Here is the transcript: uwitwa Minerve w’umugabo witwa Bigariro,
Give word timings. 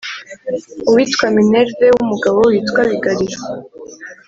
uwitwa 0.89 1.25
Minerve 1.37 1.85
w’umugabo 1.95 2.37
witwa 2.49 2.81
Bigariro, 2.89 3.39